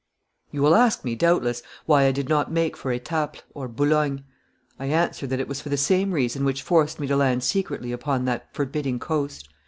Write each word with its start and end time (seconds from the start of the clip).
You 0.49 0.63
will 0.63 0.73
ask 0.73 1.05
me, 1.05 1.13
doubtless, 1.13 1.61
why 1.85 2.05
I 2.07 2.11
did 2.11 2.27
not 2.27 2.51
make 2.51 2.75
for 2.75 2.91
Etaples 2.91 3.43
or 3.53 3.67
Boulogne. 3.67 4.23
I 4.79 4.87
answer 4.87 5.27
that 5.27 5.39
it 5.39 5.47
was 5.47 5.61
for 5.61 5.69
the 5.69 5.77
same 5.77 6.11
reason 6.11 6.43
which 6.43 6.63
forced 6.63 6.99
me 6.99 7.05
to 7.05 7.15
land 7.15 7.43
secretly 7.43 7.91
upon 7.91 8.25
that 8.25 8.51
forbidding 8.51 8.97
coast. 8.97 9.47